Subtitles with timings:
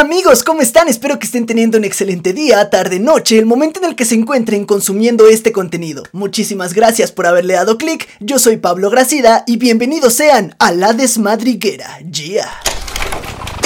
[0.00, 0.88] Amigos, ¿cómo están?
[0.88, 4.14] Espero que estén teniendo un excelente día, tarde, noche, el momento en el que se
[4.14, 6.04] encuentren consumiendo este contenido.
[6.12, 10.94] Muchísimas gracias por haberle dado clic, yo soy Pablo Gracida y bienvenidos sean a La
[10.94, 12.50] Desmadriguera, yeah.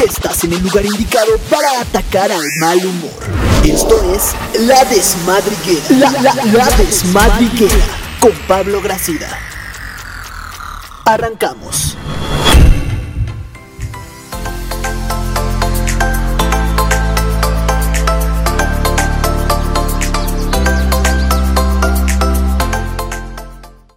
[0.04, 3.12] Estás en el lugar indicado para atacar al mal humor.
[3.64, 4.32] Esto es
[4.66, 7.86] La Desmadriguera, la, la, la Desmadriguera,
[8.18, 9.38] con Pablo Gracida.
[11.04, 11.96] Arrancamos.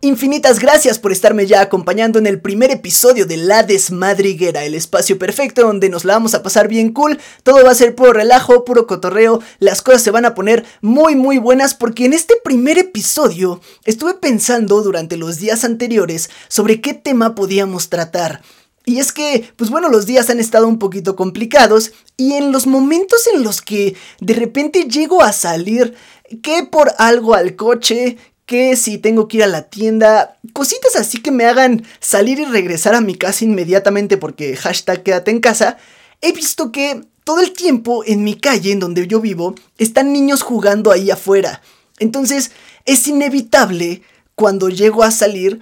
[0.01, 5.17] Infinitas gracias por estarme ya acompañando en el primer episodio de La Desmadriguera, el espacio
[5.17, 8.63] perfecto donde nos la vamos a pasar bien cool, todo va a ser puro relajo,
[8.63, 12.77] puro cotorreo, las cosas se van a poner muy muy buenas porque en este primer
[12.77, 18.43] episodio estuve pensando durante los días anteriores sobre qué tema podíamos tratar.
[18.85, 22.67] Y es que, pues bueno, los días han estado un poquito complicados y en los
[22.67, 25.95] momentos en los que de repente llego a salir,
[26.43, 31.21] que por algo al coche, que si tengo que ir a la tienda, cositas así
[31.21, 35.77] que me hagan salir y regresar a mi casa inmediatamente porque hashtag quédate en casa,
[36.21, 40.43] he visto que todo el tiempo en mi calle, en donde yo vivo, están niños
[40.43, 41.61] jugando ahí afuera.
[41.99, 42.51] Entonces
[42.85, 44.01] es inevitable
[44.33, 45.61] cuando llego a salir,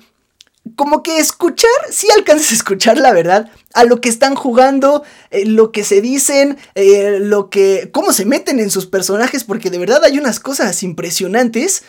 [0.76, 5.46] como que escuchar, si alcanzas a escuchar la verdad, a lo que están jugando, eh,
[5.46, 9.80] lo que se dicen, eh, lo que, cómo se meten en sus personajes, porque de
[9.80, 11.84] verdad hay unas cosas impresionantes.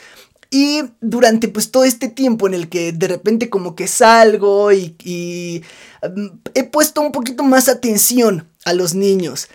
[0.51, 5.63] Y durante pues todo este tiempo en el que de repente como que salgo y,
[6.03, 9.49] mm, he puesto un poquito más atención a los niños,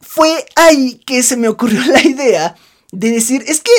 [0.00, 2.54] fue ahí que se me ocurrió la idea
[2.92, 3.72] de decir, es que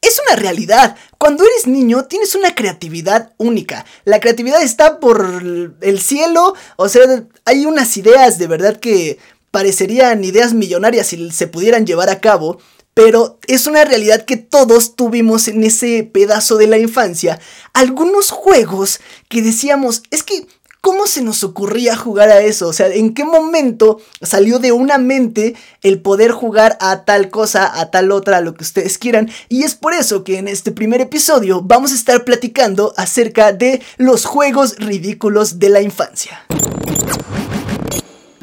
[0.00, 0.96] es una realidad.
[1.18, 3.84] Cuando eres niño tienes una creatividad única.
[4.04, 5.42] La creatividad está por
[5.80, 6.54] el cielo.
[6.76, 9.18] O sea, hay unas ideas de verdad que
[9.50, 12.58] parecerían ideas millonarias si se pudieran llevar a cabo.
[12.98, 17.38] Pero es una realidad que todos tuvimos en ese pedazo de la infancia.
[17.72, 20.48] Algunos juegos que decíamos, es que
[20.80, 22.68] ¿Cómo se nos ocurría jugar a eso?
[22.68, 27.80] O sea, ¿en qué momento salió de una mente el poder jugar a tal cosa,
[27.80, 29.28] a tal otra, a lo que ustedes quieran?
[29.48, 33.82] Y es por eso que en este primer episodio vamos a estar platicando acerca de
[33.96, 36.46] los juegos ridículos de la infancia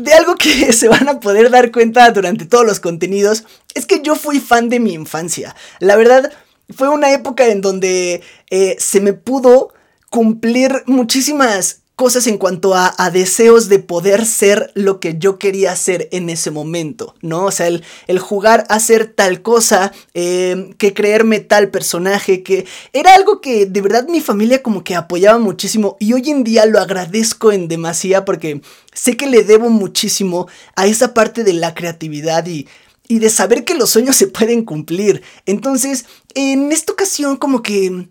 [0.05, 3.43] de algo que se van a poder dar cuenta durante todos los contenidos
[3.73, 5.55] es que yo fui fan de mi infancia.
[5.79, 6.31] La verdad,
[6.69, 9.73] fue una época en donde eh, se me pudo
[10.09, 16.09] cumplir muchísimas cosas en cuanto a, deseos de poder ser lo que yo quería ser
[16.11, 17.45] en ese momento, ¿no?
[17.45, 23.13] O sea, el, jugar a ser tal cosa, em, que creerme tal personaje, que era
[23.15, 26.79] algo que de verdad mi familia como que apoyaba muchísimo y hoy en día lo
[26.79, 28.61] agradezco en demasía porque
[28.93, 32.67] sé que le debo muchísimo a esa parte de la creatividad y
[33.07, 35.21] y de saber que los sueños se pueden cumplir.
[35.45, 38.07] Entonces, en esta ocasión como que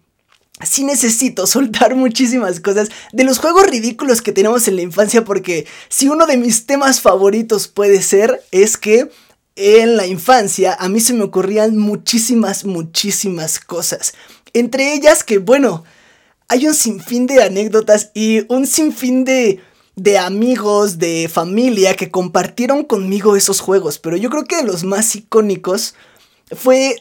[0.63, 5.67] sí necesito soltar muchísimas cosas de los juegos ridículos que tenemos en la infancia porque
[5.89, 9.11] si uno de mis temas favoritos puede ser es que
[9.57, 14.15] en la infancia a mí se me ocurrían muchísimas, muchísimas cosas.
[14.53, 15.85] Entre ellas que, bueno,
[16.49, 19.61] hay un sinfín de anécdotas y un sinfín de,
[19.97, 23.99] de amigos, de familia que compartieron conmigo esos juegos.
[23.99, 25.95] Pero yo creo que de los más icónicos
[26.51, 26.97] fue...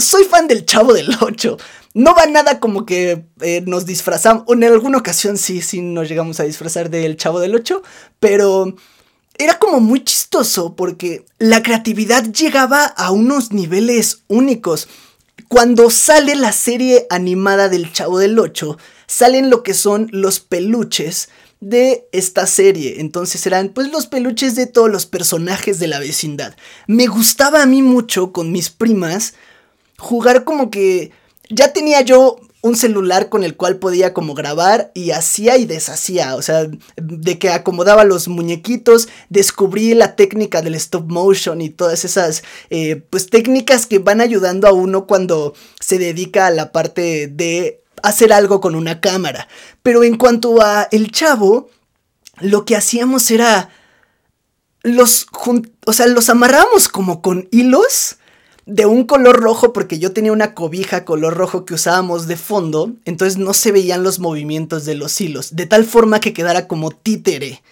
[0.00, 1.56] Soy fan del Chavo del 8.
[1.94, 4.44] No va nada como que eh, nos disfrazamos.
[4.48, 7.82] En alguna ocasión sí, sí nos llegamos a disfrazar del Chavo del 8.
[8.18, 8.74] Pero
[9.38, 14.88] era como muy chistoso porque la creatividad llegaba a unos niveles únicos.
[15.48, 21.28] Cuando sale la serie animada del Chavo del 8, salen lo que son los peluches
[21.60, 23.00] de esta serie.
[23.00, 26.54] Entonces eran pues los peluches de todos los personajes de la vecindad.
[26.86, 29.34] Me gustaba a mí mucho con mis primas
[30.00, 31.12] jugar como que
[31.48, 36.36] ya tenía yo un celular con el cual podía como grabar y hacía y deshacía,
[36.36, 42.04] o sea, de que acomodaba los muñequitos, descubrí la técnica del stop motion y todas
[42.04, 47.28] esas, eh, pues técnicas que van ayudando a uno cuando se dedica a la parte
[47.28, 49.48] de hacer algo con una cámara.
[49.82, 51.70] Pero en cuanto a el chavo,
[52.40, 53.70] lo que hacíamos era
[54.82, 55.26] los,
[55.86, 58.16] o sea, los amarramos como con hilos
[58.66, 62.92] de un color rojo porque yo tenía una cobija color rojo que usábamos de fondo,
[63.04, 66.90] entonces no se veían los movimientos de los hilos, de tal forma que quedara como
[66.90, 67.62] títere.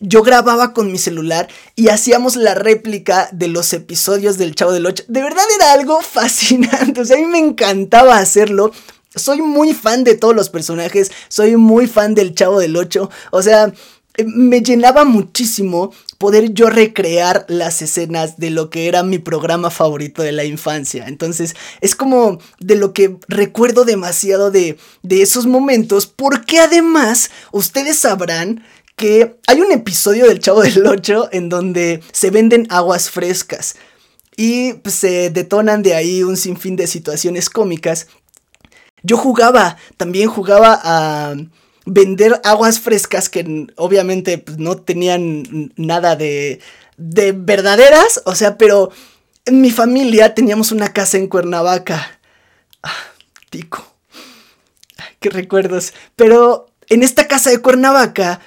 [0.00, 4.86] Yo grababa con mi celular y hacíamos la réplica de los episodios del Chavo del
[4.86, 5.04] Ocho.
[5.06, 8.72] De verdad era algo fascinante, o sea, a mí me encantaba hacerlo.
[9.14, 13.42] Soy muy fan de todos los personajes, soy muy fan del Chavo del Ocho, o
[13.42, 13.72] sea,
[14.24, 15.92] me llenaba muchísimo
[16.22, 21.06] poder yo recrear las escenas de lo que era mi programa favorito de la infancia.
[21.08, 27.98] Entonces es como de lo que recuerdo demasiado de, de esos momentos porque además ustedes
[27.98, 28.62] sabrán
[28.94, 33.74] que hay un episodio del Chavo del 8 en donde se venden aguas frescas
[34.36, 38.06] y pues, se detonan de ahí un sinfín de situaciones cómicas.
[39.02, 41.34] Yo jugaba, también jugaba a
[41.84, 46.60] vender aguas frescas que obviamente pues, no tenían nada de,
[46.96, 48.90] de verdaderas, o sea, pero
[49.44, 52.20] en mi familia teníamos una casa en Cuernavaca.
[52.82, 52.92] Ah,
[53.50, 53.86] tico.
[55.20, 55.92] Qué recuerdos.
[56.16, 58.40] Pero en esta casa de Cuernavaca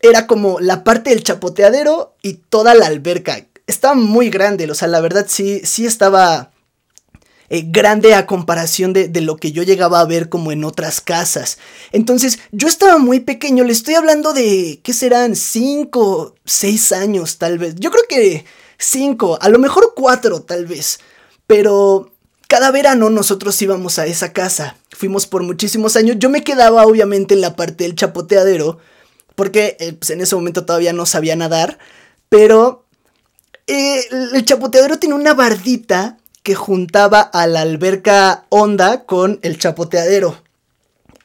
[0.00, 3.46] era como la parte del chapoteadero y toda la alberca.
[3.66, 6.50] Estaba muy grande, o sea, la verdad sí, sí estaba
[7.50, 11.00] eh, grande a comparación de, de, lo que yo llegaba a ver como en otras
[11.00, 11.58] casas.
[11.92, 15.36] Entonces, yo estaba muy pequeño, le estoy hablando de, ¿qué serán?
[15.36, 17.74] 5, 6 años tal vez.
[17.76, 18.44] Yo creo que
[18.78, 21.00] 5, a lo mejor 4 tal vez.
[21.46, 22.12] Pero
[22.48, 24.76] cada verano nosotros íbamos a esa casa.
[24.90, 26.16] Fuimos por muchísimos años.
[26.18, 28.78] Yo me quedaba obviamente en la parte del chapoteadero
[29.34, 31.78] porque eh, pues, en ese momento todavía no sabía nadar,
[32.28, 32.84] pero
[33.66, 34.02] eh,
[34.34, 40.42] el chapoteadero tiene una bardita que juntaba a la alberca honda con el chapoteadero.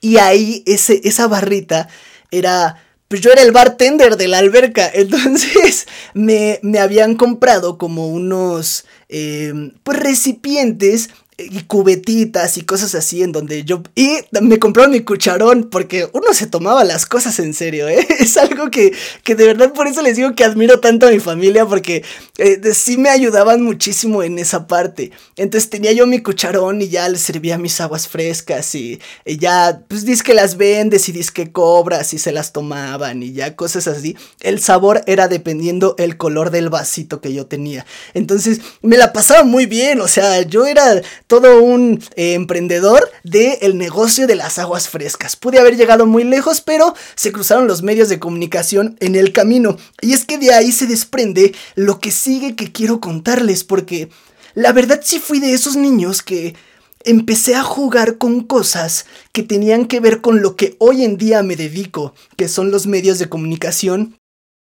[0.01, 1.88] Y ahí ese, esa barrita
[2.31, 2.81] era...
[3.07, 8.85] Pues yo era el bartender de la alberca, entonces me, me habían comprado como unos
[9.09, 9.53] eh,
[9.83, 13.84] pues recipientes y cubetitas y cosas así en donde yo...
[13.94, 18.08] Y me compraron mi cucharón porque uno se tomaba las cosas en serio, ¿eh?
[18.20, 18.94] Es algo que,
[19.24, 22.04] que de verdad por eso les digo que admiro tanto a mi familia porque
[22.38, 25.12] eh, sí me ayudaban muchísimo en esa parte.
[25.36, 30.06] Entonces tenía yo mi cucharón y ya les servía mis aguas frescas y, ya pues
[30.06, 33.88] dis que las vendes y dis que cobras y se las tomaban y ya cosas
[33.88, 34.16] así.
[34.40, 37.86] El sabor era dependiendo el color del vasito que yo tenía.
[38.14, 43.77] Entonces me la pasaba muy bien, o sea, yo era todo un eh, emprendedor del
[43.77, 45.36] negocio de las aguas frescas.
[45.36, 49.77] Pude haber llegado muy lejos, pero se cruzaron los medios de comunicación en el camino.
[50.01, 54.10] Y es que de ahí se desprende lo que sigue que quiero contarles, porque
[54.54, 56.56] la verdad sí fui de esos niños que
[57.04, 61.44] empecé a jugar con cosas que tenían que ver con lo que hoy en día
[61.44, 64.18] me dedico, que son los medios de comunicación.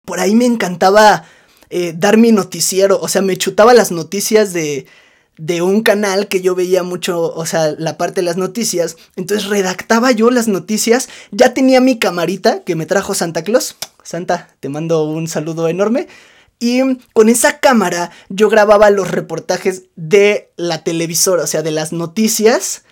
[0.05, 1.25] Por ahí me encantaba
[1.69, 4.87] eh, dar mi noticiero, o sea, me chutaba las noticias de
[5.37, 8.97] de un canal que yo veía mucho, o sea, la parte de las noticias.
[9.15, 11.09] Entonces redactaba yo las noticias.
[11.31, 13.77] Ya tenía mi camarita que me trajo Santa Claus.
[14.03, 16.07] Santa, te mando un saludo enorme.
[16.59, 16.81] Y
[17.13, 22.83] con esa cámara yo grababa los reportajes de la televisora, o sea, de las noticias.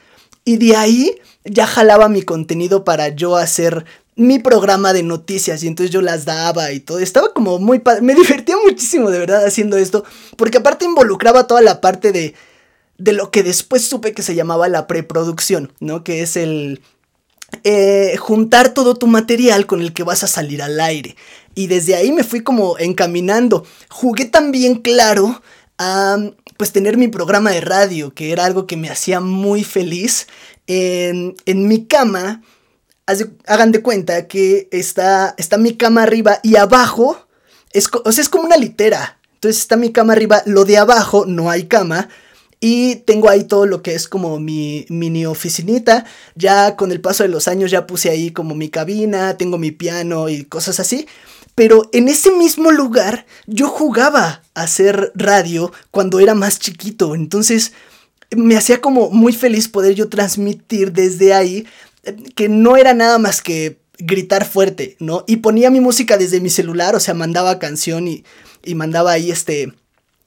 [0.45, 3.85] Y de ahí ya jalaba mi contenido para yo hacer
[4.17, 6.99] mi programa de noticias y entonces yo las daba y todo.
[6.99, 7.81] Estaba como muy...
[8.01, 10.03] Me divertía muchísimo de verdad haciendo esto
[10.35, 12.33] porque aparte involucraba toda la parte de,
[12.97, 16.03] de lo que después supe que se llamaba la preproducción, ¿no?
[16.03, 16.81] Que es el...
[17.63, 21.15] Eh, juntar todo tu material con el que vas a salir al aire.
[21.53, 23.65] Y desde ahí me fui como encaminando.
[23.89, 25.41] Jugué también claro
[25.77, 26.17] a
[26.57, 30.27] pues tener mi programa de radio, que era algo que me hacía muy feliz.
[30.65, 32.41] En mi cama
[33.45, 37.17] hagan de cuenta que está, está mi cama arriba y abajo,
[37.71, 39.19] es, o sea, es como una litera.
[39.35, 42.09] Entonces está mi cama arriba, lo de abajo no hay cama.
[42.59, 46.05] Y tengo ahí todo lo que es como mi mini oficinita.
[46.35, 49.71] Ya con el paso de los años ya puse ahí como mi cabina, tengo mi
[49.71, 51.07] piano y cosas así.
[51.53, 57.13] Pero en ese mismo lugar yo jugaba a hacer radio cuando era más chiquito.
[57.13, 57.73] Entonces
[58.35, 61.67] me hacía como muy feliz poder yo transmitir desde ahí
[62.35, 65.23] que no era nada más que gritar fuerte, ¿no?
[65.27, 68.23] Y ponía mi música desde mi celular, o sea, mandaba canción y,
[68.63, 69.73] y mandaba ahí este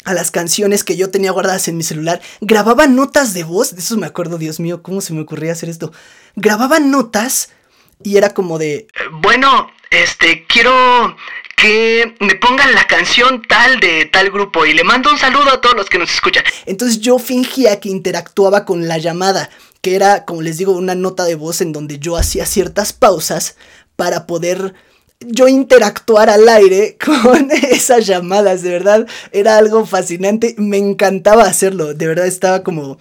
[0.05, 3.83] a las canciones que yo tenía guardadas en mi celular, grababa notas de voz, de
[3.83, 5.93] eso me acuerdo, Dios mío, ¿cómo se me ocurría hacer esto?
[6.37, 7.51] Grababa notas
[8.03, 11.17] y era como de, bueno, este, quiero
[11.55, 15.61] que me pongan la canción tal de tal grupo y le mando un saludo a
[15.61, 16.45] todos los que nos escuchan.
[16.65, 21.25] Entonces yo fingía que interactuaba con la llamada que era, como les digo, una nota
[21.25, 23.57] de voz en donde yo hacía ciertas pausas
[23.97, 24.75] para poder
[25.21, 31.95] yo interactuar al aire con esas llamadas, de verdad, era algo fascinante, me encantaba hacerlo,
[31.95, 32.99] de verdad estaba como,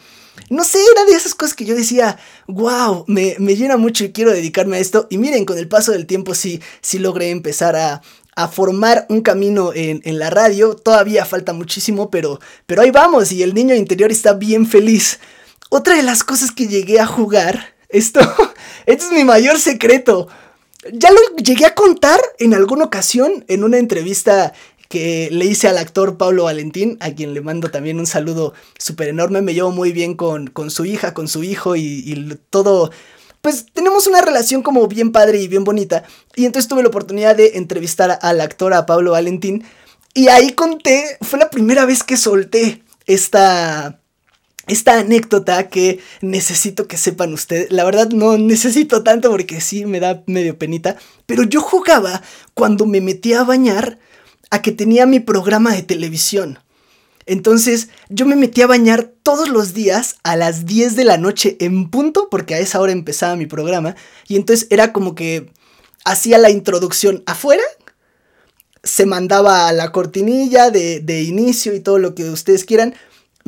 [0.50, 2.18] no sé, era de esas cosas que yo decía,
[2.48, 6.06] wow, me, llena mucho y quiero dedicarme a esto, y miren, con el paso del
[6.06, 8.02] tiempo sí, sí logré empezar a,
[8.36, 13.32] a formar un camino en, en, la radio, todavía falta muchísimo, pero, pero ahí vamos,
[13.32, 15.20] y el niño interior está bien feliz
[15.70, 18.20] otra de las cosas que llegué a jugar, esto,
[18.86, 20.28] este es mi mayor secreto.
[20.94, 24.54] Ya lo llegué a contar en alguna ocasión en una entrevista
[24.88, 29.10] que le hice al actor Pablo Valentín, a quien le mando también un saludo súper
[29.10, 29.42] enorme.
[29.42, 32.90] Me llevo muy bien con, con, su hija, con su hijo y, y todo
[33.42, 36.04] pues tenemos una relación como bien padre y bien bonita.
[36.36, 39.64] Y entonces tuve la oportunidad de entrevistar al actor, a Pablo Valentín.
[40.14, 43.99] Y ahí conté, fue la primera vez que solté esta,
[44.70, 47.72] esta anécdota que necesito que sepan ustedes.
[47.72, 50.96] La verdad no necesito tanto porque sí me da medio penita.
[51.26, 52.22] Pero yo jugaba
[52.54, 54.00] cuando me metía a bañar
[54.52, 56.60] a que tenía mi programa de televisión.
[57.26, 61.58] Entonces yo me metí a bañar todos los días a las 10 de la noche
[61.60, 63.96] en punto, porque a esa hora empezaba mi programa.
[64.28, 65.52] Y entonces era como que
[66.06, 67.64] hacía la introducción afuera,
[68.84, 72.96] se mandaba la cortinilla de, de inicio y todo lo que ustedes quieran.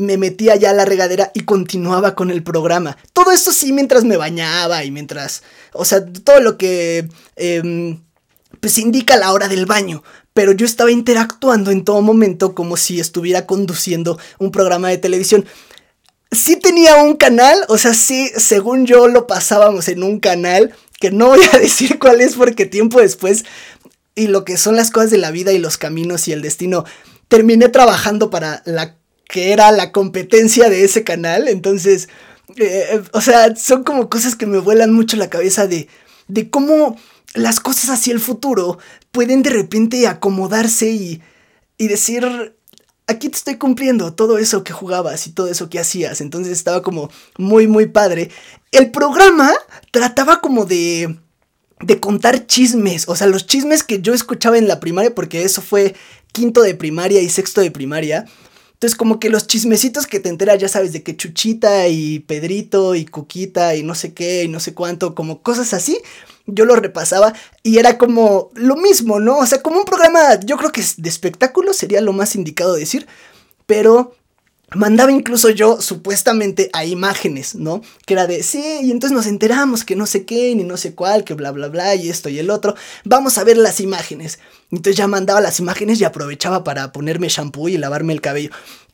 [0.01, 2.97] Me metía ya a la regadera y continuaba con el programa.
[3.13, 5.43] Todo esto sí mientras me bañaba y mientras...
[5.73, 7.07] O sea, todo lo que...
[7.35, 7.99] Em,
[8.59, 10.03] pues indica la hora del baño,
[10.33, 15.45] pero yo estaba interactuando en todo momento como si estuviera conduciendo un programa de televisión.
[16.31, 21.11] Sí tenía un canal, o sea, sí, según yo lo pasábamos en un canal, que
[21.11, 23.43] no voy a decir cuál es porque tiempo después,
[24.15, 26.85] y lo que son las cosas de la vida y los caminos y el destino,
[27.27, 28.97] terminé trabajando para la
[29.31, 32.09] que era la competencia de ese canal, entonces,
[32.57, 35.87] eh, o sea, son como cosas que me vuelan mucho la cabeza de,
[36.27, 36.97] de cómo
[37.33, 38.77] las cosas hacia el futuro
[39.11, 41.21] pueden de repente acomodarse y,
[41.77, 42.57] y decir,
[43.07, 46.19] aquí te estoy cumpliendo todo eso que jugabas y todo eso que hacías.
[46.19, 48.31] Entonces estaba como muy, muy padre.
[48.71, 49.53] El programa
[49.91, 51.17] trataba como de,
[51.79, 55.61] de contar chismes, o sea, los chismes que yo escuchaba en la primaria, porque eso
[55.61, 55.95] fue
[56.33, 58.25] quinto de primaria y sexto de primaria.
[58.81, 62.95] Entonces, como que los chismecitos que te enteras, ya sabes, de que Chuchita y Pedrito
[62.95, 65.99] y Cuquita y no sé qué y no sé cuánto, como cosas así,
[66.47, 69.37] yo lo repasaba y era como lo mismo, ¿no?
[69.37, 73.05] O sea, como un programa, yo creo que de espectáculo sería lo más indicado decir,
[73.67, 74.15] pero
[74.73, 77.83] mandaba incluso yo supuestamente a imágenes, ¿no?
[78.07, 80.95] Que era de, sí, y entonces nos enteramos que no sé qué, ni no sé
[80.95, 82.73] cuál, que bla, bla, bla, y esto y el otro,
[83.03, 84.39] vamos a ver las imágenes.
[84.71, 88.51] Entonces ya mandaba las imágenes y aprovechaba para ponerme shampoo y lavarme el cabello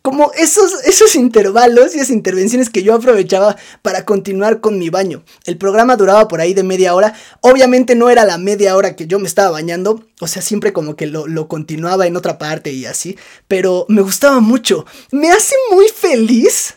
[0.07, 5.21] como esos, esos intervalos y esas intervenciones que yo aprovechaba para continuar con mi baño.
[5.43, 7.13] El programa duraba por ahí de media hora.
[7.41, 10.05] Obviamente no era la media hora que yo me estaba bañando.
[10.21, 13.17] O sea, siempre como que lo, lo continuaba en otra parte y así.
[13.49, 14.85] Pero me gustaba mucho.
[15.11, 16.75] Me hace muy feliz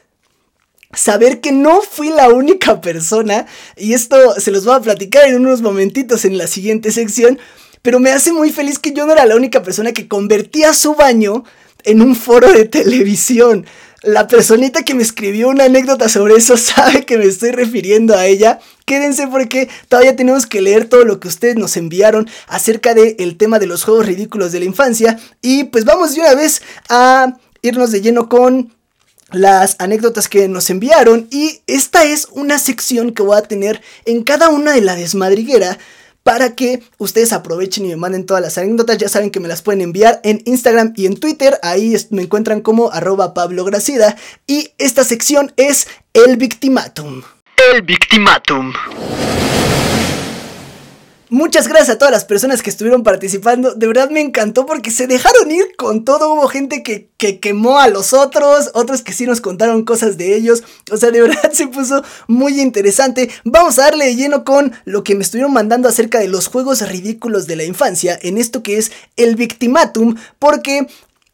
[0.92, 3.46] saber que no fui la única persona.
[3.76, 7.38] Y esto se los voy a platicar en unos momentitos en la siguiente sección.
[7.82, 10.94] Pero me hace muy feliz que yo no era la única persona que convertía su
[10.94, 11.44] baño
[11.84, 13.66] en un foro de televisión.
[14.02, 18.26] La personita que me escribió una anécdota sobre eso sabe que me estoy refiriendo a
[18.26, 18.58] ella.
[18.86, 23.58] Quédense porque todavía tenemos que leer todo lo que ustedes nos enviaron acerca del tema
[23.58, 25.18] de los juegos ridículos de la infancia.
[25.42, 28.74] Y pues vamos de una vez a irnos de lleno con
[29.32, 31.28] las anécdotas que nos enviaron.
[31.30, 35.78] Y esta es una sección que voy a tener en cada una de la desmadriguera
[36.22, 38.98] para que ustedes aprovechen y me manden todas las anécdotas.
[38.98, 41.58] Ya saben que me las pueden enviar en Instagram y en Twitter.
[41.62, 44.16] Ahí me encuentran como arroba Pablo Gracida.
[44.46, 47.22] Y esta sección es el victimatum.
[47.72, 48.72] El victimatum.
[51.32, 53.72] Muchas gracias a todas las personas que estuvieron participando.
[53.74, 56.34] De verdad me encantó porque se dejaron ir con todo.
[56.34, 60.34] Hubo gente que, que, quemó a los otros, otros que sí nos contaron cosas de
[60.34, 60.64] ellos.
[60.90, 63.30] O sea, de verdad se puso muy interesante.
[63.44, 66.80] Vamos a darle de lleno con lo que me estuvieron mandando acerca de los juegos
[66.88, 70.16] ridículos de la infancia en esto que es el victimatum.
[70.40, 70.88] Porque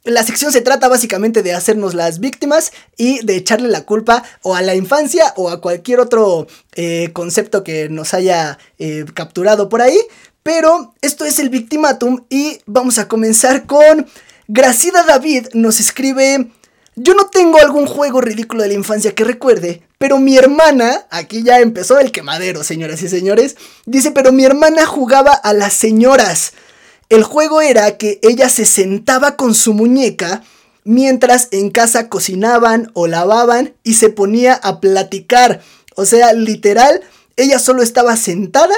[0.06, 4.54] la sección se trata básicamente de hacernos las víctimas y de echarle la culpa o
[4.54, 9.82] a la infancia o a cualquier otro eh, concepto que nos haya eh, capturado por
[9.82, 9.98] ahí.
[10.42, 14.06] Pero esto es el victimatum y vamos a comenzar con
[14.48, 16.50] Gracida David nos escribe...
[16.98, 21.42] Yo no tengo algún juego ridículo de la infancia que recuerde, pero mi hermana, aquí
[21.42, 26.54] ya empezó el quemadero, señoras y señores, dice, pero mi hermana jugaba a las señoras.
[27.08, 30.42] El juego era que ella se sentaba con su muñeca
[30.84, 35.60] mientras en casa cocinaban o lavaban y se ponía a platicar.
[35.94, 37.00] O sea, literal,
[37.36, 38.74] ella solo estaba sentada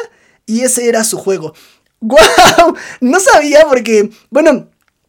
[0.46, 1.54] y ese era su juego.
[2.00, 2.74] ¡Guau!
[3.00, 4.68] No sabía porque, bueno,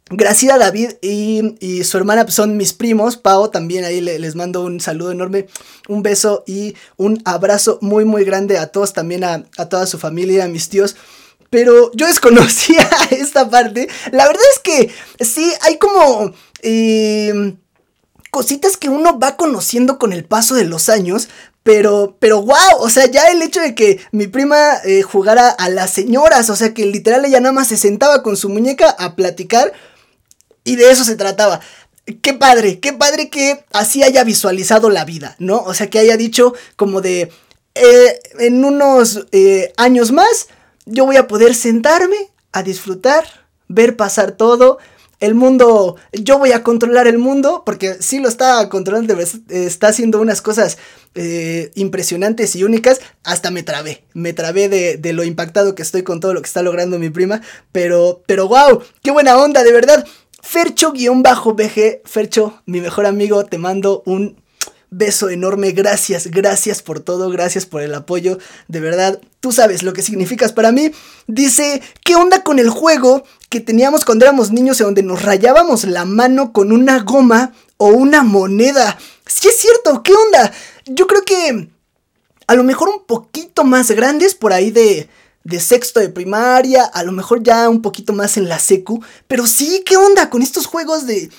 [0.10, 3.16] Graciela David y, su hermana son mis primos.
[3.16, 5.48] Pau también ahí les mando un saludo enorme,
[5.88, 10.00] un beso y un abrazo muy muy grande a todos, también a, a toda su
[10.00, 10.96] familia, a mis tíos.
[11.50, 13.88] Pero yo desconocía esta parte.
[14.12, 16.34] La verdad es que sí, hay como...
[16.62, 17.56] Eh,
[18.32, 21.29] cositas que uno va conociendo con el paso de los años,
[21.63, 25.70] pero, pero wow, o sea, ya el hecho de que mi prima eh, jugara a
[25.70, 29.15] las señoras, o sea, que literal ella nada más se sentaba con su muñeca a
[29.15, 29.74] platicar,
[30.63, 31.62] Y de eso se trataba.
[32.22, 35.63] Qué padre, qué padre que así haya visualizado la vida, ¿no?
[35.63, 37.32] O sea, que haya dicho como de,
[37.75, 39.25] eh, en unos
[39.77, 40.48] años más,
[40.86, 42.17] yo voy a poder sentarme
[42.51, 43.25] a disfrutar,
[43.67, 44.79] ver pasar todo,
[45.19, 49.17] el mundo, yo voy a controlar el mundo, porque sí lo está controlando,
[49.50, 50.77] está haciendo unas cosas
[51.13, 56.21] eh, impresionantes y únicas, hasta me trabé, me trabé de, lo impactado que estoy con
[56.21, 57.41] todo lo que está logrando mi prima,
[57.74, 60.05] pero, pero wow, qué buena onda, de verdad.
[60.41, 64.41] Fercho-BG, Fercho, mi mejor amigo, te mando un
[64.89, 69.93] beso enorme, gracias, gracias por todo, gracias por el apoyo, de verdad, tú sabes lo
[69.93, 70.91] que significas para mí.
[71.27, 75.84] Dice, ¿qué onda con el juego que teníamos cuando éramos niños en donde nos rayábamos
[75.86, 78.98] la mano con una goma o una moneda?
[79.25, 80.51] Sí es cierto, ¿qué onda?
[80.86, 81.69] Yo creo que
[82.48, 85.10] a lo mejor un poquito más grandes por ahí de
[85.43, 89.48] de sexto de primaria, a lo mejor ya un poquito más en la secu, pero
[89.48, 91.29] sí, ¿qué onda con estos juegos de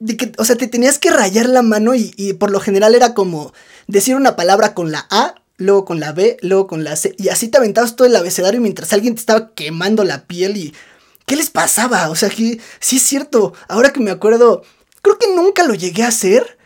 [0.00, 3.14] de que, o sea, te tenías que rayar la mano y, por lo general era
[3.14, 3.52] como
[3.86, 7.28] decir una palabra con la A, luego con la B, luego con la C, y
[7.28, 10.74] así te aventabas todo el abecedario mientras alguien te estaba quemando la piel y...
[11.26, 12.10] ¿Qué les pasaba?
[12.10, 14.64] O sea, que sí es cierto, ahora que me acuerdo,
[15.00, 16.58] creo que nunca lo llegué a hacer,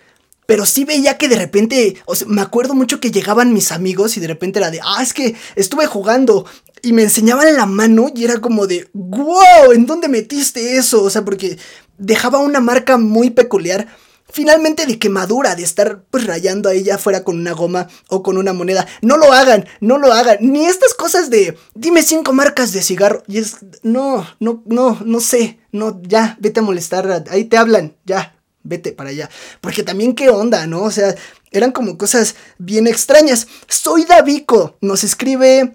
[0.47, 4.17] pero sí veía que de repente, o sea, me acuerdo mucho que llegaban mis amigos
[4.17, 6.47] y de repente era de, ah, es que estuve jugando
[6.85, 11.03] y me enseñaban la mano y era como de, wow, ¿en dónde metiste eso?
[11.03, 11.59] O sea, porque
[11.99, 13.89] dejaba una marca muy peculiar.
[14.33, 18.37] Finalmente de quemadura, de estar pues rayando a ella fuera con una goma o con
[18.37, 18.87] una moneda.
[19.01, 20.39] No lo hagan, no lo hagan.
[20.41, 23.23] Ni estas cosas de dime cinco marcas de cigarro.
[23.29, 25.61] Y es, no, no, no, no sé.
[25.71, 27.25] No, ya, vete a molestar.
[27.31, 28.35] Ahí te hablan, ya,
[28.65, 29.31] vete para allá.
[29.61, 30.83] Porque también qué onda, ¿no?
[30.83, 31.15] O sea,
[31.53, 33.47] eran como cosas bien extrañas.
[33.69, 35.75] Soy Davico, nos escribe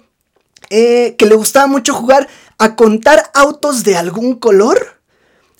[0.70, 4.99] eh, que le gustaba mucho jugar a contar autos de algún color,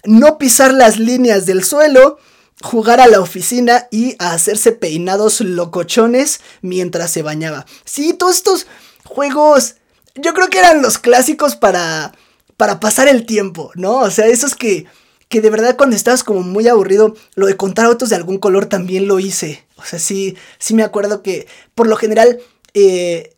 [0.06, 2.18] no pisar las líneas del suelo,
[2.62, 7.66] jugar a la oficina y a hacerse peinados locochones mientras se bañaba.
[7.86, 8.68] Sí, todos estos
[9.06, 9.76] juegos
[10.16, 12.14] yo creo que eran los clásicos para
[12.58, 14.00] para pasar el tiempo, ¿no?
[14.00, 14.86] O sea, esos que
[15.30, 18.66] que de verdad cuando estabas como muy aburrido, lo de contar autos de algún color
[18.66, 19.66] también lo hice.
[19.78, 22.40] O sea, sí, sí me acuerdo que por lo general
[22.74, 23.36] eh,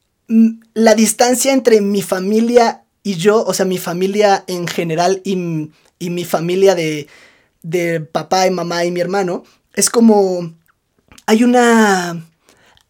[0.74, 5.69] la distancia entre mi familia y yo, o sea, mi familia en general y,
[6.10, 7.08] mi familia de,
[7.62, 10.54] de papá y mamá y mi hermano, es como...
[11.26, 12.26] Hay una...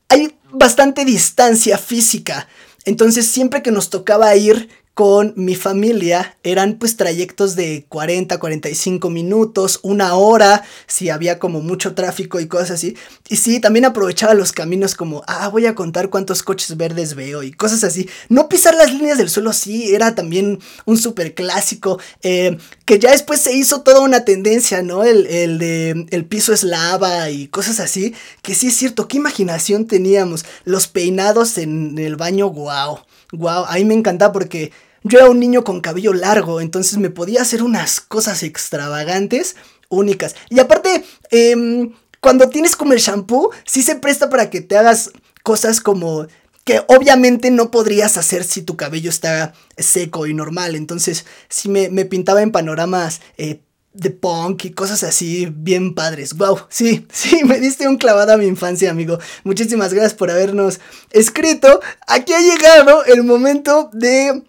[0.09, 2.47] Hay bastante distancia física.
[2.85, 4.69] Entonces siempre que nos tocaba ir
[5.01, 11.59] con mi familia eran pues trayectos de 40, 45 minutos, una hora, si había como
[11.59, 12.95] mucho tráfico y cosas así.
[13.27, 17.41] Y sí, también aprovechaba los caminos como, ah, voy a contar cuántos coches verdes veo
[17.41, 18.07] y cosas así.
[18.29, 23.09] No pisar las líneas del suelo, sí, era también un súper clásico, eh, que ya
[23.09, 25.03] después se hizo toda una tendencia, ¿no?
[25.03, 29.17] El, el de el piso es lava y cosas así, que sí es cierto, qué
[29.17, 30.45] imaginación teníamos.
[30.63, 32.99] Los peinados en el baño, wow
[33.31, 34.71] wow, a mí me encantaba porque
[35.03, 39.55] yo era un niño con cabello largo, entonces me podía hacer unas cosas extravagantes,
[39.89, 40.35] únicas.
[40.49, 45.11] Y aparte, em, cuando tienes como el shampoo, sí se presta para que te hagas
[45.43, 46.27] cosas como
[46.63, 50.75] que obviamente no podrías hacer si tu cabello está seco y normal.
[50.75, 53.61] Entonces, sí me, pintaba en panoramas eh,
[53.93, 56.35] de punk y cosas así bien padres.
[56.35, 59.17] Wow, sí, sí, me diste un clavado a mi infancia, amigo.
[59.43, 61.81] Muchísimas gracias por habernos escrito.
[62.07, 64.43] Aquí ha llegado el momento de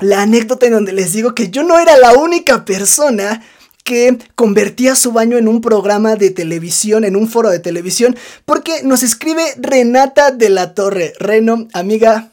[0.00, 3.42] la anécdota en donde les digo que yo no era la única persona
[3.84, 8.82] que convertía su baño en un programa de televisión, en un foro de televisión, porque
[8.82, 11.12] nos escribe Renata de la Torre.
[11.18, 12.30] Reno, amiga,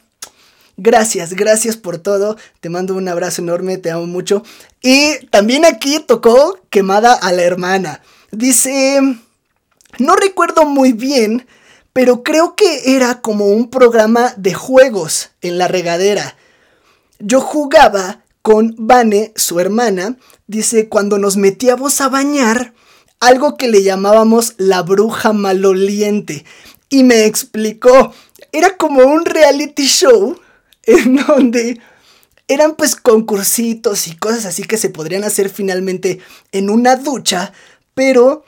[0.80, 2.36] Gracias, gracias por todo.
[2.60, 4.44] Te mando un abrazo enorme, te amo mucho.
[4.80, 8.00] Y también aquí tocó quemada a la hermana.
[8.30, 9.00] Dice,
[9.98, 11.48] no recuerdo muy bien,
[11.92, 16.36] pero creo que era como un programa de juegos en la regadera.
[17.18, 22.74] Yo jugaba con Vane, su hermana, dice, cuando nos metíamos a bañar,
[23.20, 26.44] algo que le llamábamos la bruja maloliente.
[26.88, 28.12] Y me explicó,
[28.52, 30.38] era como un reality show
[30.84, 31.80] en donde
[32.46, 37.52] eran pues concursitos y cosas así que se podrían hacer finalmente en una ducha,
[37.94, 38.44] pero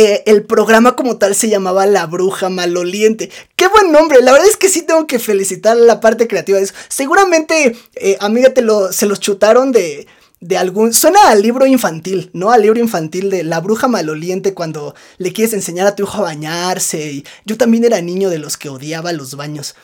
[0.00, 3.32] eh, el programa como tal se llamaba La Bruja Maloliente.
[3.56, 4.22] ¡Qué buen nombre!
[4.22, 6.74] La verdad es que sí tengo que felicitar la parte creativa de eso.
[6.86, 10.06] Seguramente, eh, amiga, te lo, se los chutaron de,
[10.38, 10.94] de algún...
[10.94, 12.52] Suena al libro infantil, ¿no?
[12.52, 16.20] Al libro infantil de La Bruja Maloliente cuando le quieres enseñar a tu hijo a
[16.20, 17.10] bañarse.
[17.10, 19.74] Y yo también era niño de los que odiaba los baños.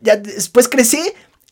[0.00, 1.02] Ya después crecí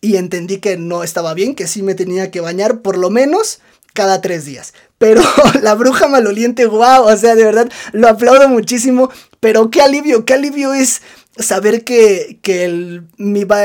[0.00, 3.59] y entendí que no estaba bien, que sí me tenía que bañar por lo menos
[3.94, 4.74] cada tres días.
[4.98, 5.22] Pero
[5.62, 9.11] la bruja maloliente, wow, o sea, de verdad, lo aplaudo muchísimo.
[9.40, 11.00] Pero qué alivio, qué alivio es
[11.38, 13.07] saber que, el,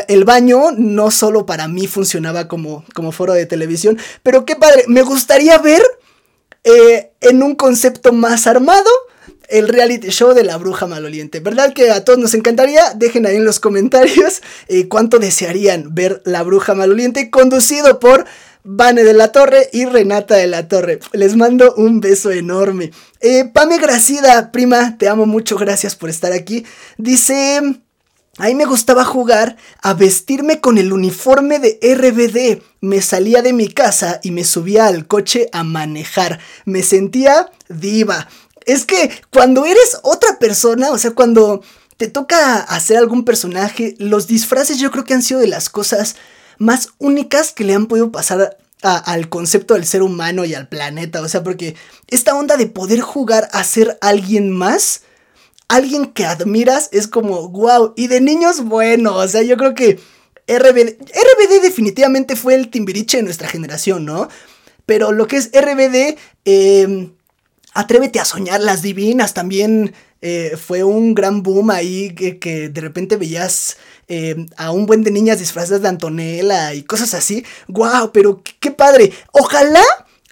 [0.08, 4.86] el, baño no solo para mí funcionaba como, como foro de televisión, pero qué padre,
[4.88, 5.84] me gustaría ver
[6.64, 8.90] eh, en un concepto más armado
[9.50, 11.40] el reality show de la bruja maloliente.
[11.40, 12.94] ¿Verdad que a todos nos encantaría?
[12.96, 18.26] Dejen ahí en los comentarios eh, cuánto desearían ver la bruja maloliente conducido por
[18.64, 21.00] Vane de la Torre y Renata de la Torre.
[21.14, 22.92] Les mando un beso enorme.
[23.22, 26.66] Eh, Pame Gracida, prima, te amo mucho, gracias por estar aquí.
[26.98, 27.82] Dice...
[28.38, 32.64] Ahí me gustaba jugar a vestirme con el uniforme de RBD.
[32.80, 36.40] Me salía de mi casa y me subía al coche a manejar.
[36.64, 38.30] Me sentía diva.
[38.66, 41.62] Es que cuando eres otra persona, o sea, cuando
[41.98, 46.16] te toca hacer algún personaje, los disfraces yo creo que han sido de las cosas
[46.60, 51.22] más únicas que le han podido pasar al concepto del ser humano y al planeta.
[51.22, 51.76] O sea, porque
[52.08, 55.02] esta onda de poder jugar a ser alguien más,
[55.68, 57.94] alguien que admiras, es como, wow.
[57.98, 60.00] Y de niños, bueno, o sea, yo creo que
[60.48, 64.30] RBD, RBD definitivamente fue el timbiriche de nuestra generación, ¿no?
[64.86, 67.12] Pero lo que es RBD, em,
[67.74, 73.16] Atrévete a soñar las divinas también eh, fue un gran boom ahí que, de repente
[73.16, 73.78] veías
[74.08, 77.46] eh, a un buen de niñas disfrazadas de Antonella y cosas así.
[77.68, 78.12] ¡Wow!
[78.12, 79.14] Pero qué, padre.
[79.32, 79.84] Ojalá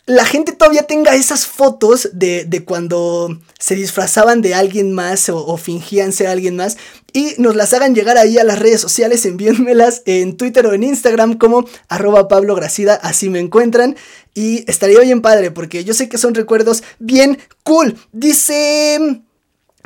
[0.05, 6.13] la gente todavía tenga esas fotos de, cuando se disfrazaban de alguien más o, fingían
[6.13, 6.77] ser alguien más
[7.11, 10.83] y nos las hagan llegar ahí a las redes sociales, envíenmelas en Twitter o en
[10.83, 13.97] Instagram como arroba Pablo Gracida, así me encuentran
[14.33, 17.97] y estaría bien padre porque yo sé que son recuerdos bien cool.
[18.13, 19.23] Dice...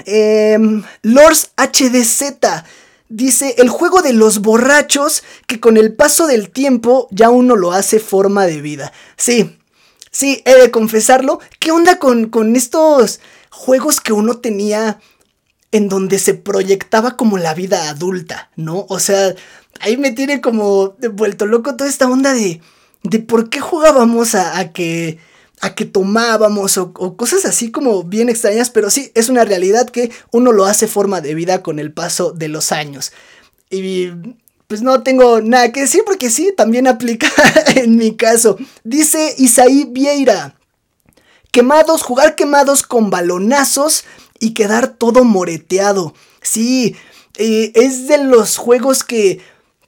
[0.05, 0.57] Eh,
[1.01, 2.23] Lors HDZ
[3.09, 7.71] dice el juego de los borrachos que con el paso del tiempo ya uno lo
[7.71, 8.93] hace forma de vida.
[9.17, 9.57] Sí,
[10.09, 11.39] sí, he de confesarlo.
[11.59, 14.99] ¿Qué onda con, con estos juegos que uno tenía
[15.71, 18.85] en donde se proyectaba como la vida adulta, ¿no?
[18.89, 19.35] O sea,
[19.79, 22.61] ahí me tiene como vuelto loco toda esta onda de,
[23.03, 25.17] de por qué jugábamos a que
[25.62, 30.12] a que tomábamos o, cosas así como bien extrañas, pero sí, es una realidad que
[30.32, 33.13] uno lo hace forma de vida con el paso de los años.
[33.69, 34.10] Y
[34.67, 37.30] pues no tengo nada que decir porque sí, también aplica
[37.76, 38.58] en mi caso.
[38.84, 40.56] Dice Isaí Vieira,
[41.52, 44.04] quemados, jugar quemados con balonazos
[44.39, 46.15] y quedar todo moreteado.
[46.41, 46.95] Sí,
[47.38, 49.41] eh, es de los juegos que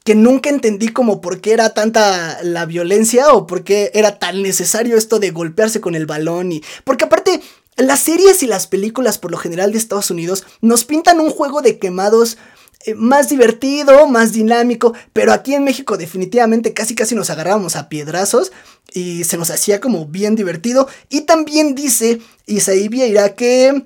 [0.04, 4.42] que nunca entendí como por qué era tanta la violencia o por qué era tan
[4.42, 7.42] necesario esto de golpearse con el balón y porque aparte
[7.78, 11.62] las series y las películas por lo general de Estados Unidos nos pintan un juego
[11.62, 12.38] de quemados
[12.86, 17.88] eh, más divertido, más dinámico, pero aquí en México definitivamente casi casi nos agarrábamos a
[17.88, 18.52] piedrazos
[18.94, 20.88] y se nos hacía como bien divertido.
[21.10, 23.86] Y también dice Isaí Vieira que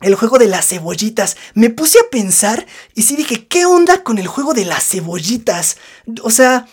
[0.00, 1.36] el juego de las cebollitas.
[1.54, 5.76] Me puse a pensar y sí dije, ¿qué onda con el juego de las cebollitas?
[6.22, 6.66] O sea,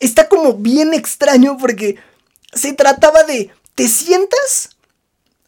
[0.00, 1.96] está como bien extraño porque
[2.52, 4.70] se trataba de, te sientas,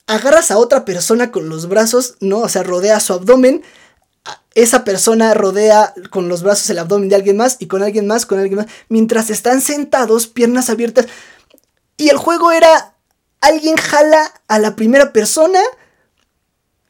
[0.07, 2.41] agarras a otra persona con los brazos, ¿no?
[2.41, 3.63] O sea, rodea su abdomen.
[4.55, 8.27] Esa persona rodea con los brazos el abdomen de alguien más y con alguien más,
[8.27, 11.07] con alguien más, mientras están sentados, piernas abiertas.
[11.97, 12.95] Y el juego era,
[13.41, 15.61] alguien jala a la primera persona,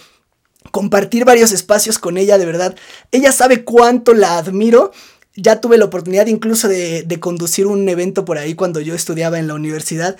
[0.70, 2.76] compartir varios espacios con ella, de verdad.
[3.10, 4.92] Ella sabe cuánto la admiro
[5.36, 9.48] ya tuve la oportunidad incluso de, conducir un evento por ahí cuando yo estudiaba en
[9.48, 10.16] la universidad.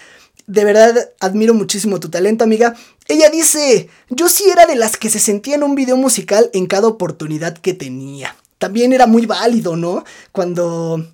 [0.47, 2.75] De verdad, admiro muchísimo tu talento, amiga.
[3.09, 6.67] Ella dice, yo sí era de las que se sentía en un video musical en
[6.67, 8.37] cada oportunidad que tenía.
[8.59, 10.05] También era muy válido, ¿no?
[10.33, 11.07] Cuando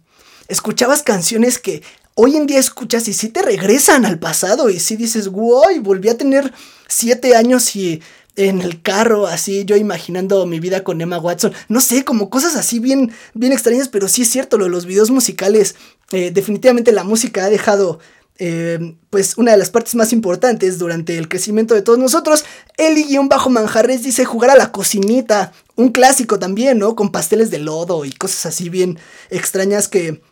[0.48, 1.82] escuchabas canciones que
[2.14, 6.08] hoy en día escuchas y sí te regresan al pasado y sí dices, wow, volví
[6.08, 6.52] a tener
[6.88, 8.02] siete años y
[8.48, 11.52] en el carro, así yo imaginando mi vida con Emma Watson.
[11.68, 14.86] No sé, como cosas así bien, bien extrañas, pero sí es cierto, lo de los
[14.86, 15.74] videos musicales.
[16.12, 17.98] Eh, definitivamente la música ha dejado
[18.38, 22.46] eh, pues una de las partes más importantes durante el crecimiento de todos nosotros.
[22.78, 26.96] Eli-Manjarres dice jugar a la cocinita, un clásico también, ¿no?
[26.96, 28.98] Con pasteles de lodo y cosas así bien
[29.28, 30.22] extrañas que,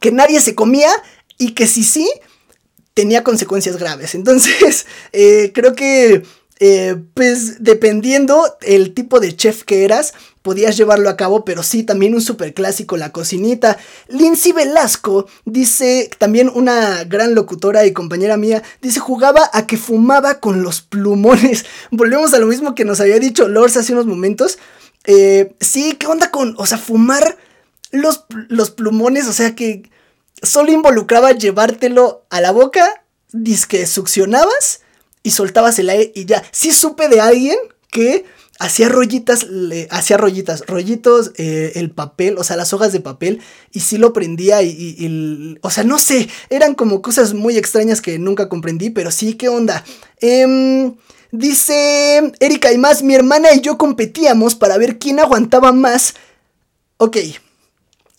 [0.00, 0.90] que nadie se comía
[1.36, 2.08] y que sí sí
[2.94, 4.14] tenía consecuencias graves.
[4.14, 6.22] Entonces, eh, creo que
[6.60, 11.82] eh, pues dependiendo el tipo de chef que eras, podías llevarlo a cabo, pero sí,
[11.82, 13.76] también un super clásico, la cocinita.
[14.08, 20.38] Lindsay Velasco dice, también una gran locutora y compañera mía, dice, jugaba a que fumaba
[20.38, 21.66] con los plumones.
[21.90, 24.58] Volvemos a lo mismo que nos había dicho Lors hace unos momentos.
[25.04, 27.36] Eh, sí, ¿qué onda con, o sea, fumar
[27.90, 29.26] los, los plumones?
[29.26, 29.90] O sea, que
[30.40, 33.02] solo involucraba llevártelo a la boca,
[33.68, 34.83] que succionabas
[35.24, 36.44] y soltabas el aire y ya.
[36.52, 37.56] Sí supe de alguien
[37.90, 38.24] que
[38.60, 39.46] hacía rollitas,
[39.90, 43.40] hacía rollitas, rollitos, eh, el papel, o sea, las hojas de papel,
[43.72, 48.18] y sí lo prendía y, o sea, no sé, eran como cosas muy extrañas que
[48.18, 49.82] nunca comprendí, pero sí, ¿qué onda?
[50.20, 50.94] Em,
[51.32, 56.14] dice Erika y más, mi hermana y yo competíamos para ver quién aguantaba más.
[56.98, 57.16] Ok.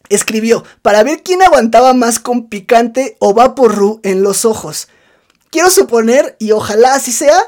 [0.10, 4.88] Escribió, para ver quién aguantaba más con picante o vaporru en los ojos
[5.56, 7.40] quiero suponer, y ojalá así sea,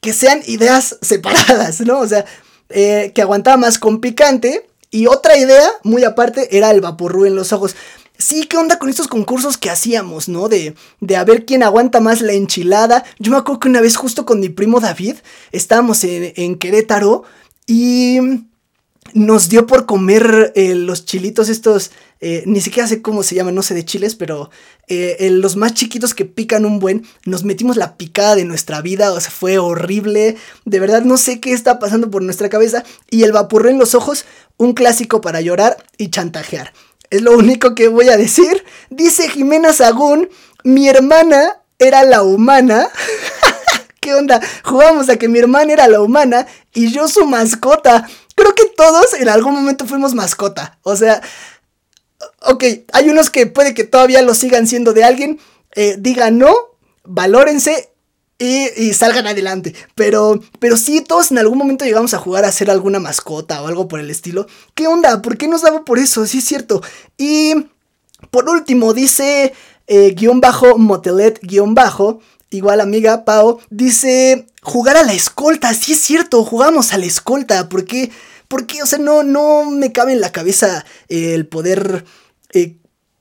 [0.00, 1.98] que sean ideas separadas, ¿no?
[1.98, 2.24] O sea,
[2.70, 4.66] eh, que aguantaba más con picante.
[4.90, 7.76] Y otra idea, muy aparte, era el vaporru en los ojos.
[8.16, 10.48] Sí, ¿qué onda con estos concursos que hacíamos, no?
[10.48, 13.04] De, de a ver quién aguanta más la enchilada.
[13.18, 15.16] Yo me acuerdo que una vez justo con mi primo David,
[15.52, 17.24] estábamos en, en Querétaro
[17.66, 18.20] y
[19.14, 21.90] nos dio por comer eh, los chilitos estos,
[22.20, 24.50] eh, ni siquiera sé cómo se llaman, no sé de chiles, pero
[24.86, 29.12] eh, los más chiquitos que pican un buen, nos metimos la picada de nuestra vida,
[29.12, 33.22] o sea, fue horrible, de verdad no sé qué está pasando por nuestra cabeza, y
[33.22, 34.24] el vapurro en los ojos,
[34.56, 36.72] un clásico para llorar y chantajear.
[37.10, 38.64] Es lo único que voy a decir.
[38.90, 40.28] Dice Jimena Sagún,
[40.62, 42.88] mi hermana era la humana.
[44.00, 44.40] ¿Qué onda?
[44.62, 48.06] Jugamos a que mi hermana era la humana y yo su mascota
[48.54, 50.78] que todos en algún momento fuimos mascota.
[50.82, 51.22] O sea,
[52.42, 55.40] ok, hay unos que puede que todavía lo sigan siendo de alguien.
[55.74, 56.54] Eh, digan no,
[57.04, 57.90] valórense
[58.38, 59.74] y, salgan adelante.
[59.94, 63.66] Pero, pero sí, todos en algún momento llegamos a jugar a ser alguna mascota o
[63.66, 64.46] algo por el estilo.
[64.74, 65.20] ¿Qué onda?
[65.22, 66.24] ¿Por qué nos daba por eso?
[66.26, 66.82] Sí, es cierto.
[67.16, 67.54] Y
[68.30, 69.52] por último, dice
[69.86, 72.20] eh, guion bajo, motelet guion bajo.
[72.50, 75.74] Igual amiga Pau dice jugar a la escolta.
[75.74, 77.68] Sí es cierto, jugamos a la escolta.
[77.68, 78.10] ¿Por qué?
[78.48, 82.04] Porque, o sea, no, no me cabe en la cabeza el poder
[82.52, 82.78] eh,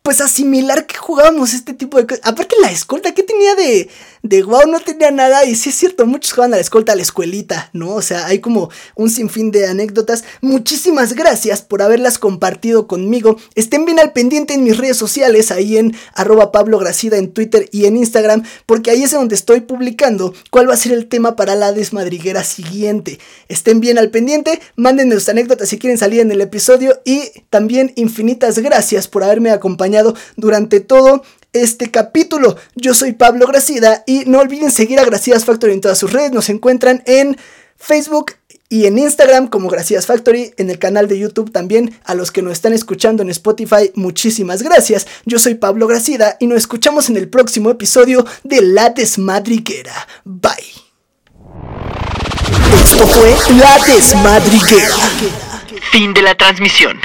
[0.08, 2.22] pues asimilar que jugábamos este tipo de cosas.
[2.24, 3.90] Aparte la escolta, ¿qué tenía de,
[4.24, 4.66] de wow?
[4.66, 5.44] No tenía nada.
[5.44, 7.94] Y sí es cierto, muchos juegan a la escolta a la escuelita, ¿no?
[7.94, 10.24] O sea, hay como un sinfín de anécdotas.
[10.40, 13.36] Muchísimas gracias por haberlas compartido conmigo.
[13.56, 17.68] Estén bien al pendiente en mis redes sociales, ahí en arroba Pablo Gracida en Twitter
[17.74, 21.36] y en Instagram, porque ahí es donde estoy publicando cuál va a ser el tema
[21.36, 23.20] para la desmadriguera siguiente.
[23.50, 27.92] Estén bien al pendiente, mándenme sus anécdotas si quieren salir en el episodio y también
[27.98, 29.97] infinitas gracias por haberme acompañado
[30.36, 32.56] durante todo este capítulo.
[32.76, 36.32] Yo soy Pablo Gracida y no olviden seguir a Gracias Factory en todas sus redes.
[36.32, 37.38] Nos encuentran en
[37.78, 38.34] Facebook
[38.70, 41.98] y en Instagram como Gracias Factory, en el canal de YouTube también.
[42.04, 45.08] A los que nos están escuchando en Spotify, muchísimas gracias.
[45.26, 50.08] Yo soy Pablo Gracida y nos escuchamos en el próximo episodio de La Desmadriguera.
[50.26, 50.52] Bye.
[52.84, 54.96] Esto fue La Desmadriguera.
[55.92, 57.00] Fin de la transmisión.